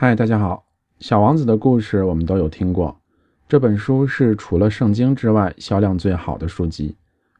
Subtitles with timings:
[0.00, 0.64] 嗨，大家好！
[1.00, 2.96] 小王子的故事我们都有听过。
[3.48, 6.94] 这本书是除了圣经之外销量最好的书籍，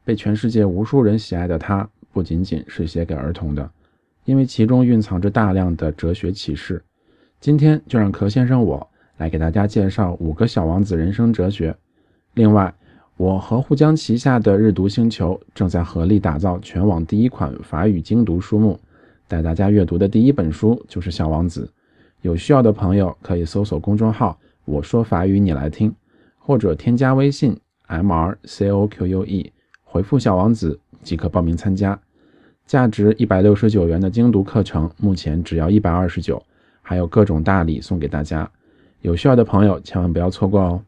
[0.05, 3.71] 被全世界无数人喜爱的它，不仅仅是写给儿童的，
[4.25, 6.83] 因为其中蕴藏着大量的哲学启示。
[7.41, 8.85] 今天就让壳先生我
[9.19, 11.73] 来给大家介绍五个小王子人生哲学。
[12.35, 12.75] 另外，
[13.17, 18.81] 我和沪江旗下的日读星球正在合力打造全网第一款法语精读书目，
[19.29, 21.71] 带大家阅读的第一本书就是《小王子》。
[22.23, 25.95] 有需要的朋友可以搜索公众号“我说法语你来听”，
[26.39, 29.53] 或者添加微信 m r c o q u e，
[29.85, 31.99] 回复“小王子”即可报名参加。
[32.67, 36.43] 价值一百六十九元的精读课程，目前只要一百二十九，
[36.83, 38.51] 还有各种大礼送给大家。
[39.01, 40.83] 有需要的朋友千万不要错过哦！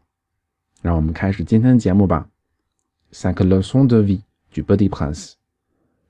[0.82, 2.26] 让我们开始今天的节目吧。
[3.12, 4.20] Cinq leçons de vie
[4.52, 5.34] du Petit Prince，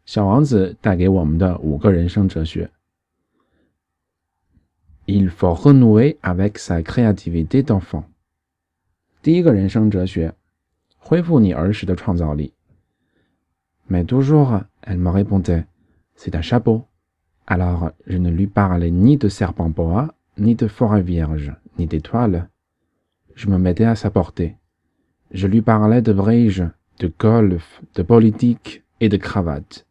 [0.07, 2.71] 小王子带给我们的五个人生哲学。
[5.30, 8.05] Il faut renouer avec sa créativité d'enfant。
[9.22, 10.34] 第一个人生哲学，
[10.98, 12.54] 恢复你儿时的创造力。
[13.88, 15.66] Mais toujours, elle me répondait,
[16.16, 16.85] c'est un chapeau.
[17.46, 22.49] Alors je ne lui parlais ni de serpent boa, ni de forêt vierge, ni d'étoiles.
[23.35, 24.58] Je me mettais à sa portée.
[25.30, 26.63] Je lui parlais de bridge,
[26.99, 29.85] de golf, de politique et de cravate.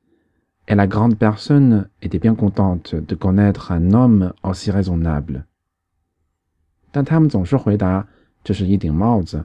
[0.70, 5.42] Et la grande personne était bien contente de connaître un homme aussi raisonnable.
[6.92, 8.08] 但他们总是回答
[8.44, 9.44] 这是一顶帽子。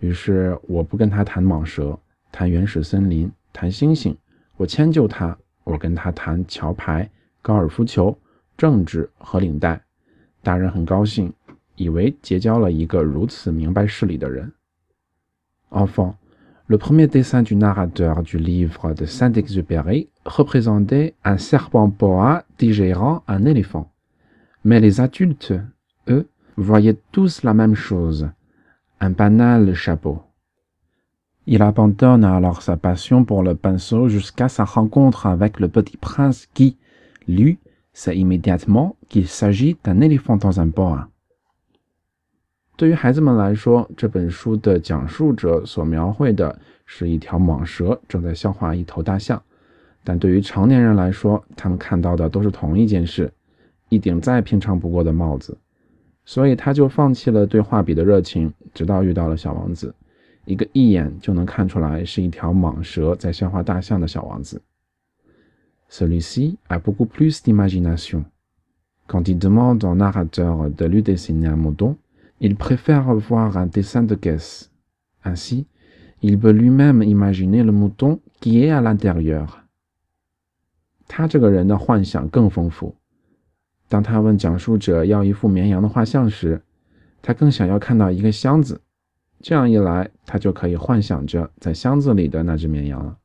[0.00, 1.98] 于是我不跟他谈蟒蛇，
[2.32, 4.16] 谈原始森林，谈星星。
[4.56, 7.10] 我迁就他，我跟他谈桥牌、
[7.42, 8.18] 高尔夫球、
[8.56, 9.78] 政治和领带。
[10.42, 11.30] 大人很高兴，
[11.76, 14.50] 以为结交了一个如此明白事理的人。
[15.68, 16.14] Enfant,
[16.68, 23.44] le premier dessin du narrateur du livre de Saint-Exupéry représentait un serpent boa digérant un
[23.44, 23.90] éléphant.
[24.64, 25.54] Mais les adultes,
[26.08, 28.28] eux, voyaient tous la même chose,
[29.00, 30.22] un banal chapeau.
[31.46, 36.46] Il abandonne alors sa passion pour le pinceau jusqu'à sa rencontre avec le petit prince
[36.54, 36.76] qui,
[37.26, 37.58] lui,
[37.92, 41.08] sait immédiatement qu'il s'agit d'un éléphant dans un boa.
[42.76, 49.40] 对于孩子们来说，这本书的讲述者所描绘的是一条蟒蛇正在消化一头大象，
[50.02, 53.30] 但对于成年人来说，他们看到的都是同一件事，
[53.88, 55.56] 一顶再平常不过的帽子。
[56.24, 59.94] 所以他就放弃了对画笔的热情，直到遇到了小王子，
[60.44, 64.60] 一个一眼就能看出来是一条蟒蛇在消化大象的小王子。
[65.90, 68.24] Celui-ci a beaucoup plus d'imagination.
[69.06, 71.96] Quand il demande au narrateur de lui dessiner un mouton,
[72.41, 74.71] il préfère voir un dessin de caisse.
[75.23, 75.65] Ainsi,
[76.21, 79.63] il peut lui-même imaginer le mouton qui est à l'intérieur.
[81.07, 82.95] 他这个人的幻想更丰富。
[83.87, 86.61] 当他问讲述者要一幅绵羊的画像时，
[87.21, 88.81] 他更想要看到一个箱子。
[89.41, 93.17] 这样一来，他就可以幻想着在箱子里的那只绵羊了。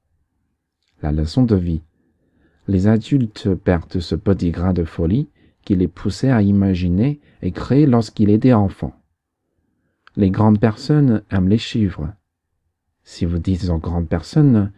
[1.00, 1.82] La leçon de vie.
[2.66, 5.28] Les adultes perdent ce petit grain de folie
[5.64, 8.92] qui les poussait à imaginer et créer lorsqu'il était enfant.
[10.17, 12.07] Les grandes personnes aiment les chiffres.
[13.03, 14.71] Si vous dites aux grandes personnes,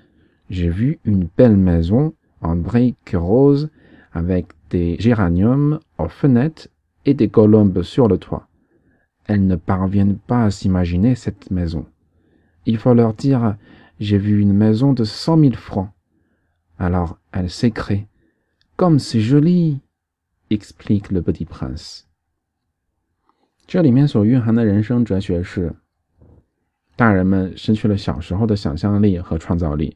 [0.50, 3.70] j'ai vu une belle maison en briques roses
[4.12, 6.68] avec des géraniums aux fenêtres
[7.06, 8.50] et des colombes sur le toit.
[9.28, 11.86] Elles ne parviennent pas à s'imaginer cette maison.
[12.66, 13.56] Il faut leur dire,
[14.02, 15.92] j'ai vu une maison de cent mille francs.
[16.78, 18.08] Alors elles s'écrient,
[18.76, 19.80] comme c'est joli,
[20.50, 22.09] explique le petit prince.
[23.70, 25.72] 这里面所蕴含的人生哲学是：
[26.96, 29.96] 大人们失去了小时候的想象力和创造力。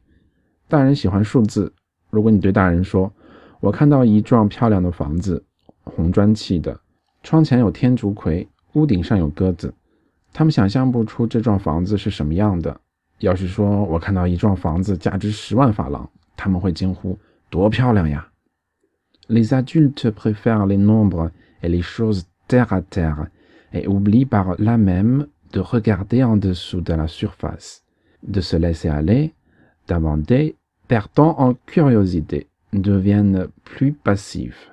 [0.67, 1.73] 大人喜欢数字。
[2.11, 3.11] 如果你对大人说
[3.59, 5.43] ：“我看到一幢漂亮的房子，
[5.85, 6.79] 红砖砌的，
[7.23, 9.73] 窗前有天竺葵，屋顶上有鸽子。”
[10.31, 12.79] 他们想象不出这幢房子是什么样的。
[13.21, 16.07] 要是说我看到一幢房子价值十万法郎，
[16.37, 17.17] 他们会惊呼
[17.49, 18.27] ：“多漂亮呀！”
[19.27, 21.31] Les adultes préfèrent les nombres
[21.63, 23.29] et les choses terre à terre.
[23.72, 27.82] et oublie par là même de regarder en dessous de la surface,
[28.22, 29.32] de se laisser aller,
[29.86, 34.68] d'abonder, perdant en curiosité, deviennent plus passifs.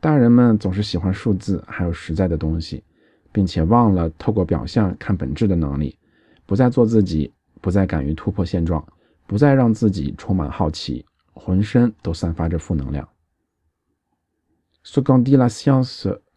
[0.00, 2.82] 大人们总是喜欢数字还有实在的东西，
[3.30, 5.96] 并且忘了透过表象看本质的能力，
[6.44, 8.84] 不再做自己，不再敢于突破现状，
[9.28, 13.08] 不再让自己充满好奇，浑身都散发着负能量。
[14.84, 16.18] Ce qu'en dit la science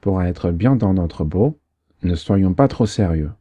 [0.00, 1.58] Pour être bien dans notre beau,
[2.02, 3.32] ne soyons pas trop sérieux。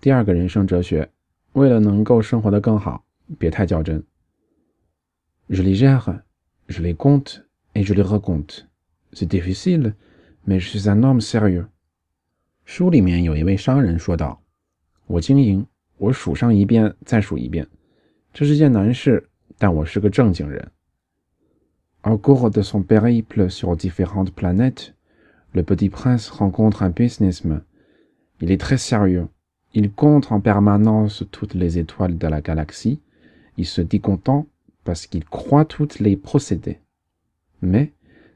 [0.00, 1.10] 第二个人生哲学，
[1.52, 3.04] 为了能够生活得更好，
[3.38, 4.02] 别太较真。
[5.48, 6.22] Je les gère,
[6.68, 8.66] je les compte et je les recompte.
[9.12, 9.94] C'est difficile,
[10.44, 11.66] mais je suis un homme sérieux。
[12.64, 14.40] 书里面有一位商人说道。
[15.06, 15.66] 我经营，
[15.98, 17.66] 我数上一遍，再数一遍，
[18.32, 19.28] 这是件难事，
[19.58, 20.70] 但我是个正经人。
[22.02, 24.92] Au cours de son périple sur différentes planètes,
[25.54, 27.62] le petit prince rencontre un businessman.
[28.40, 29.28] Il est très sérieux.
[29.74, 33.00] Il compte en permanence toutes les étoiles de la galaxie.
[33.56, 34.46] Il se dit content
[34.84, 36.78] parce qu'il croit toutes les procédés.
[37.62, 37.92] Mais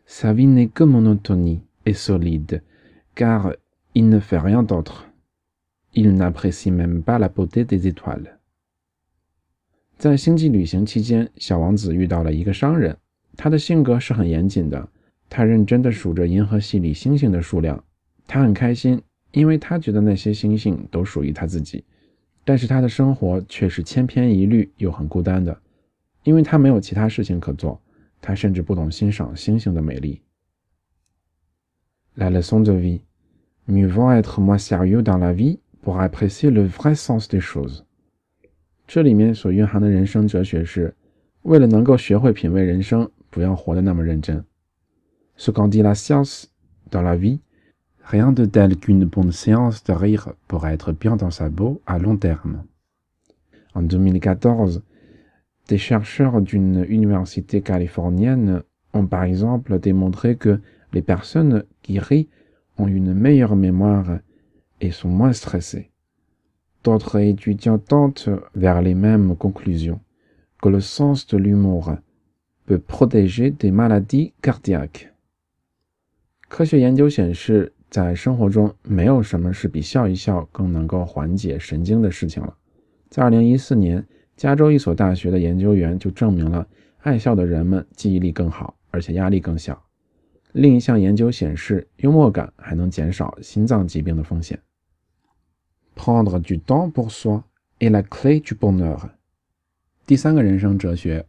[0.07, 2.63] sa vie n'est que monotonie et solide,
[3.15, 3.55] car
[3.95, 5.09] il ne fait rien d'autre.
[5.95, 8.39] Il n'apprécie même pas la beauté des étoiles。
[9.97, 12.97] 在星际旅行期间，小王子遇到了一个商人，
[13.37, 14.89] 他的性格是很严谨的。
[15.30, 17.84] 他认真地数着银河系里星星的数量，
[18.28, 21.84] 他很开心，因为他觉得那些星星都属于他自己。
[22.44, 25.56] 但是他的生活却是千篇一律又很孤单的，
[26.24, 27.80] 因为他没有其他事情可做。
[28.22, 30.20] 他甚至不懂欣赏星星的美丽。
[32.16, 33.02] La leçon de vie:
[33.66, 35.60] mieux vaut être moins sérieux dans la vie.
[35.82, 37.84] pour apprécier le vrai sens des choses。
[38.88, 40.94] 这里面所蕴含的人生哲学是，
[41.44, 44.44] 为了能够学会品味人生，不要活得那么认真。
[45.40, 46.54] Ce qu'en dit la science
[46.92, 47.40] dans la vie,
[48.04, 51.98] rien de tel qu'une bonne séance de rire pour être bien dans sa peau à
[51.98, 52.66] long terme.
[53.74, 54.84] En 2014,
[55.70, 58.64] des chercheurs d'une université californienne
[58.94, 60.60] ont par exemple démontré que
[60.92, 62.28] les personnes qui rient
[62.78, 64.20] ont une meilleure mémoire
[64.82, 65.90] et sont moins stressés.
[66.84, 70.02] D'autres étudiants tentent vers les mêmes conclusions,
[70.62, 71.96] que le sens de l'humour
[72.66, 75.09] peut protéger des maladies cardiaques.
[76.50, 82.54] 科学研究显示，在生活中没有什么是比笑一笑更能够缓解神经的事情了。
[83.10, 84.06] 在2014年，
[84.36, 86.68] 加州一所大学的研究员就证明了，
[87.02, 89.80] 爱笑的人们记忆力更好，而且压力更小。
[90.54, 94.60] 另一项研究显示，幽默感还能减少心脏疾病的风险。
[95.96, 97.44] Prendre du temps pour soi
[97.78, 99.12] et la clé du bonheur。
[100.08, 101.28] 第三个人生哲学，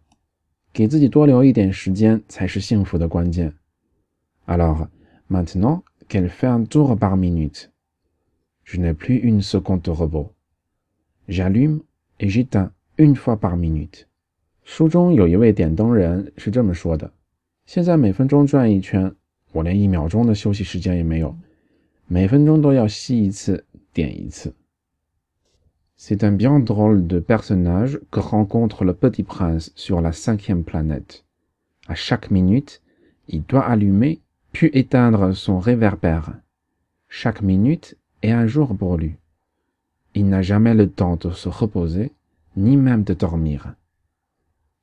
[0.72, 3.52] 给自己多留一点时间才是幸福的关键。
[4.46, 4.88] Alors
[5.29, 7.71] maintenant qu'elle fait un tour par minute,
[8.63, 10.31] je n'ai plus une seconde de repos.
[11.27, 11.81] J'allume
[12.19, 14.05] et j'éteins une fois par minute。
[14.63, 17.11] 书中有一位点灯人是这么说的：
[17.65, 19.13] 现在每分钟转一圈，
[19.51, 21.35] 我连一秒钟的休息时间也没有，
[22.07, 24.53] 每分钟都要熄一次，点一次。
[25.97, 31.23] C'est un bien drôle de personnage que rencontre le petit prince sur la cinquième planète.
[31.87, 32.81] À chaque minute,
[33.27, 34.19] il doit allumer
[34.51, 36.33] puis éteindre son réverbère.
[37.07, 39.15] Chaque minute est un jour pour lui.
[40.13, 42.11] Il n'a jamais le temps de se reposer,
[42.55, 43.75] ni même de dormir.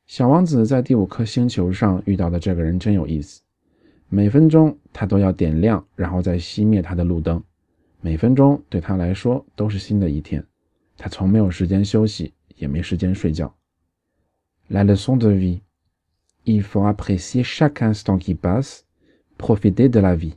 [0.06, 3.40] 小王子在第五颗星球上遇到的这个人真有意思。
[4.08, 7.42] 每分钟他都要点亮，然后再熄灭他的路灯。
[8.02, 10.44] 每分钟对他来说都是新的一天。
[10.98, 13.54] 他从没有时间休息，也没时间睡觉。
[14.68, 15.60] La leçon de vie:
[16.44, 18.82] il faut apprécier chaque instant qui passe,
[19.36, 20.34] profiter de la vie。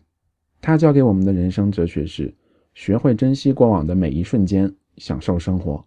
[0.62, 2.34] 他教给我们的人生哲学是：
[2.74, 5.86] 学会珍惜过往的每一瞬间，享受生活。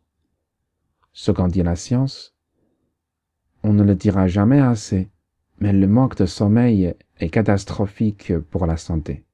[1.13, 2.29] Ce qu'en dit la science,
[3.63, 5.09] on ne le dira jamais assez,
[5.59, 9.25] mais le manque de sommeil est catastrophique pour la santé.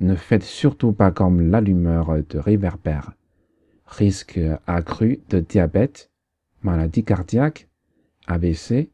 [0.00, 3.12] Ne faites surtout pas comme l'allumeur de réverbère
[3.86, 6.10] risque accru de diabète,
[6.62, 7.68] maladie cardiaque,
[8.26, 8.90] AVC,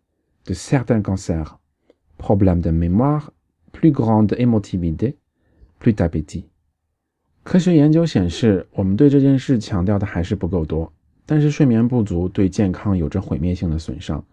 [0.47, 1.59] de certains cancers,
[2.19, 3.33] problèmes de mémoire,
[3.76, 5.16] plus grande émotivité,
[5.82, 6.46] plus d'appétit.
[7.44, 10.92] 科学研究显示，我们对这件事强调的还是不够多。
[11.26, 14.24] 但是睡眠不足对健康有着毁灭性的损伤，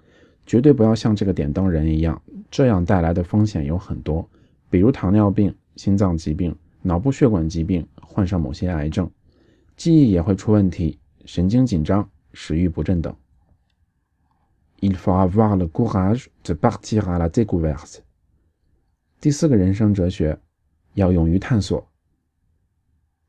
[0.46, 4.28] 绝对不要像这个点灯人一样，这样带来的风险有很多，
[4.70, 9.10] 比如糖尿病、心脏疾病、脑部血管疾病，患上某些癌症。
[9.76, 13.14] 记忆也会出问题，神经紧张、食欲不振等。
[14.80, 18.02] Il faut avoir le courage de partir à la découverte。
[19.22, 20.36] 第四个人生哲学，
[20.94, 21.86] 要勇于探索。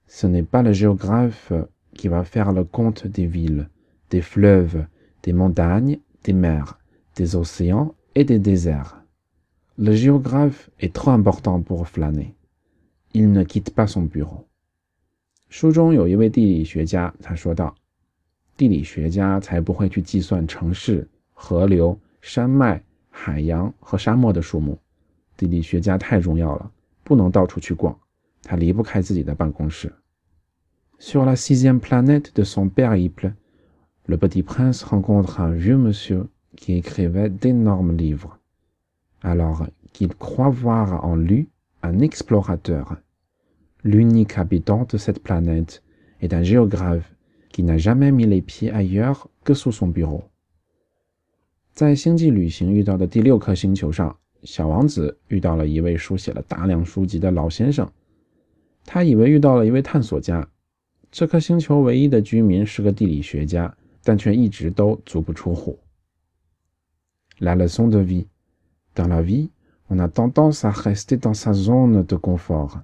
[0.07, 1.53] Ce n'est pas le géographe
[1.93, 3.67] qui va faire le compte des villes,
[4.09, 4.87] des fleuves,
[5.21, 6.79] des montagnes, des mers,
[7.13, 9.03] des océans et des déserts.
[9.75, 12.33] Le géographe est trop important pour flâner.
[13.13, 14.47] il ne quitte pas son bureau.
[15.49, 17.75] 书中有一位地理学家，他说道
[18.57, 22.81] ：“地理学家才不会去计算城市、河流、山脉、
[23.11, 24.79] 海洋和沙漠的数目。
[25.36, 26.70] 地理学家太重要了，
[27.04, 27.96] 不能到处去逛，
[28.42, 29.92] 他离不开自己的办公室。”
[30.98, 33.32] Sur la sixième planète de son périple,
[34.06, 38.38] le petit prince rencontre un vieux monsieur qui écrivait d'énormes livres.
[39.20, 41.48] Alors qu'il croit voir en lui
[41.82, 42.96] un explorateur.
[43.84, 45.82] L'unique habitant de cette planète
[46.20, 47.14] est un géographe
[47.50, 50.24] qui n'a jamais mis les pieds ailleurs que sous son bureau.
[51.74, 57.90] 在星际旅行遇到的第六颗星球上， 小王子遇到了一位书写了大量书籍的老先生。
[58.84, 60.48] 他以为遇到了一位探索家。
[61.10, 65.78] 这颗星球唯一的居民是个地理学家，但却一直都足不出户。
[67.38, 68.26] La leçon de vie.
[68.94, 69.50] Dans la vie,
[69.88, 72.82] on a tendance à rester dans sa zone de confort.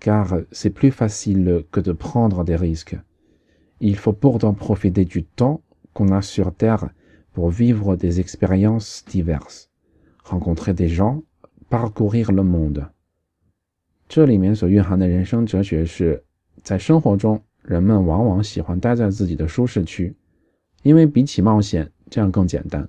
[0.00, 2.96] car c'est plus facile que de prendre des risques.
[3.80, 5.60] Il faut pourtant profiter du temps
[5.92, 6.90] qu'on a sur Terre
[7.32, 9.69] pour vivre des expériences diverses,
[10.24, 11.22] rencontrer des gens,
[11.68, 12.88] parcourir le monde.
[14.08, 16.22] 这里面所蕴含的人生哲学是，
[16.62, 20.14] 在生活中，人们往往喜欢待在自己的舒适区，
[20.82, 22.88] 因为比起冒险，这样更简单。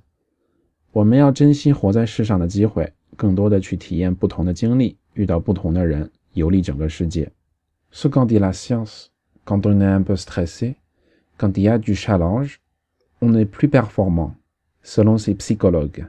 [0.92, 6.10] 我们要珍惜活在世上的机会，更多的去体验不同的经历，遇到不同的人。
[7.90, 9.08] Ce qu'en dit la science,
[9.44, 10.76] quand on est un peu stressé,
[11.36, 12.60] quand il y a du challenge,
[13.22, 14.36] on est plus performant,
[14.84, 16.06] selon ces psychologues.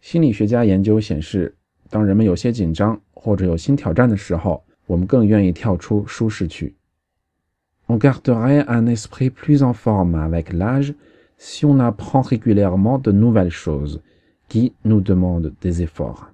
[0.00, 1.54] 心理学家研究显示，
[1.90, 6.74] 当人们有些紧张或者有新挑战的时候，我们更愿意跳出舒适区。
[7.86, 10.94] On garderait un esprit plus en forme avec l'âge
[11.36, 14.00] si on apprend régulièrement de nouvelles choses
[14.48, 16.28] qui nous demandent des efforts.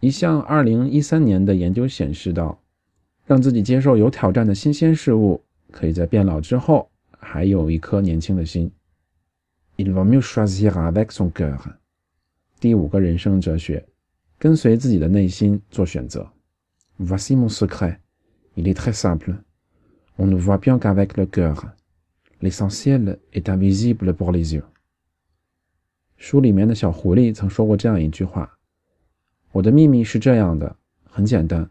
[0.00, 2.58] 一项二零一三年的研究显示到，
[3.26, 6.88] 让自己接受有挑战的新鲜事物，可以在变老之后
[7.18, 8.70] 还有一颗年轻的心。
[9.76, 11.58] Il vaut mieux choisir avec son cœur。
[12.60, 13.82] 第五个人生哲学，
[14.38, 16.30] 跟随自己的内心做选择。
[16.98, 17.96] Voici mon secret.
[18.54, 19.38] Il est très simple.
[20.18, 21.72] On ne voit bien qu'avec le cœur.
[22.40, 24.64] L'essentiel est invisible pour les yeux。
[26.18, 28.58] 书里面的小狐狸曾说过这样一句话。
[29.52, 31.70] 我的秘密是这样的，很简单，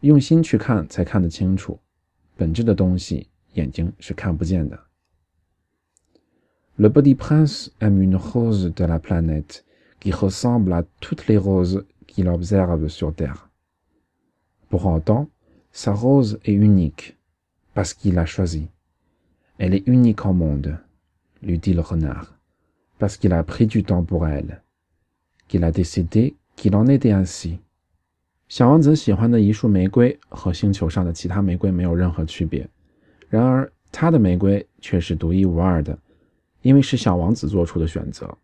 [0.00, 1.78] 用心去看才看得清楚，
[2.34, 4.80] 本质的东西眼睛是看不见的。
[6.76, 9.60] Le petit prince aime une rose de la planète
[10.03, 13.49] qui ressemble à toutes les roses qu'il observe sur Terre.
[14.69, 15.27] Pour autant,
[15.71, 17.17] sa rose est unique
[17.73, 18.67] parce qu'il l'a choisie.
[19.57, 20.77] Elle est unique au monde,
[21.41, 22.37] lui dit le renard,
[22.97, 24.61] parce qu'il a pris du temps pour elle,
[25.47, 27.59] qu'il a décidé qu'il en était ainsi。
[28.47, 32.67] 小王子喜欢的一束玫瑰和星球上的其他玫瑰没有任何区别，
[33.29, 35.97] 然而他的玫瑰却是独一无二的，
[36.63, 38.37] 因为是小王子做出的选择。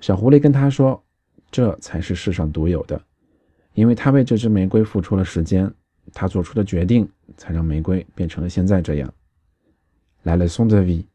[0.00, 3.00] 小狐狸跟他说：“这才是世上独有的，
[3.74, 5.72] 因为他为这支玫瑰付出了时间，
[6.12, 9.12] 他做出的决定才让玫瑰变成了现在这样。”
[10.24, 11.06] La leçon de vie.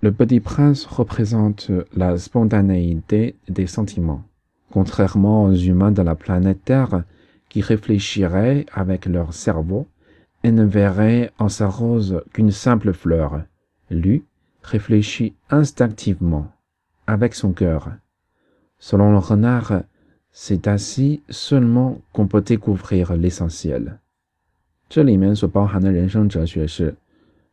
[0.00, 4.22] Le petit prince représente la spontanéité des sentiments.
[4.72, 7.04] contrairement aux humains de la planète Terre
[7.48, 9.86] qui réfléchiraient avec leur cerveau
[10.42, 13.42] et ne verraient en sa rose qu'une simple fleur.
[13.90, 14.24] Lui
[14.62, 16.50] réfléchit instinctivement,
[17.06, 17.92] avec son cœur.
[18.79, 19.83] Selon le renard,
[20.31, 23.97] c'est ainsi seulement qu'on peut découvrir l'essentiel.
[24.87, 26.95] 这里面所包含的人生哲学是，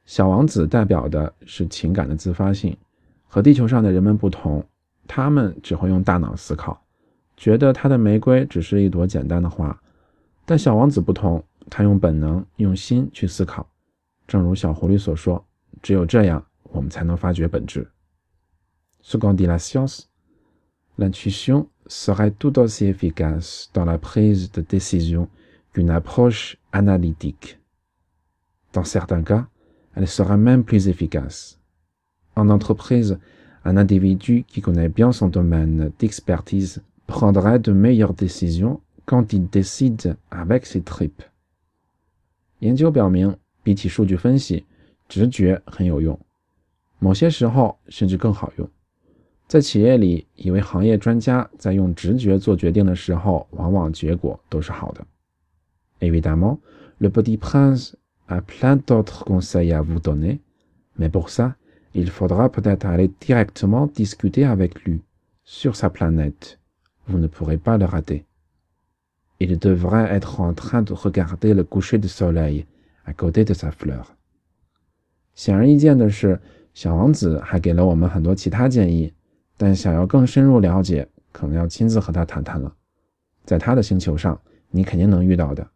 [0.05, 2.77] 小王子代表的是情感的自发性，
[3.27, 4.65] 和地球上的人们不同，
[5.07, 6.81] 他们只会用大脑思考。
[7.37, 9.77] 觉得他的玫瑰只是一朵简单的花，
[10.45, 13.67] 但小王子不同，他用本能、用心去思考。
[14.29, 15.45] 正如小狐狸所说
[15.83, 17.91] ：“只有这样，我们才能发掘本质。”
[19.03, 20.03] Ce qu'en dit la science,
[20.98, 25.28] l'intuition serait tout aussi efficace dans la prise de décision
[25.74, 27.60] qu'une approche analytique.
[28.74, 29.48] Dans certains cas,
[29.96, 31.60] elle sera même plus efficace.
[32.36, 33.18] En entreprise,
[33.66, 40.16] un individu qui connaît bien son domaine d'expertise prendra de meilleures décisions quand il décide
[40.30, 41.24] avec ses tripes。
[42.62, 44.66] 研究表明，比起数据分析，
[45.08, 46.20] 直觉很有用，
[47.00, 48.70] 某些时候甚至更好用。
[49.54, 55.06] 在企业里，一位行业专家在用直觉做决定的时候，往往结果都是好的。
[56.00, 56.60] Évidemment,
[57.00, 57.94] le petit prince
[58.28, 60.40] a plein d'autres conseils à vous donner,
[60.96, 61.56] mais pour ça,
[61.94, 65.02] il faudra peut-être aller directement discuter avec lui
[65.44, 66.60] sur sa planète.
[67.08, 68.24] vous ne pourrez pas le rater.
[69.40, 72.66] il devrait être en train de regarder le coucher du soleil
[73.06, 74.16] à côté de sa fleur。
[75.34, 76.40] 显而易见的是，
[76.74, 79.14] 小王子还给了我们很多其他建议，
[79.57, 82.75] 但想要更深入了解，可能要亲自和他谈谈了。
[83.45, 85.67] 在他的星球上，你肯定能遇到的。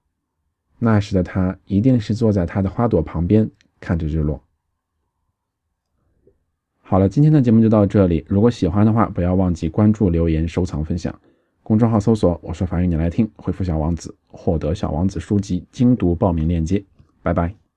[0.78, 4.42] 那时的他一定是坐在他的花朵旁边，看着日落。
[6.80, 8.24] 好了，今天的节目就到这里。
[8.28, 11.14] 如果喜欢的话，不要忘记关注、留言、收藏、分享。
[11.62, 16.82] 公众号搜索“我说法语你来听”，回复“小王子”获得《小王子》书籍精读报名链接。
[17.22, 17.67] 拜拜。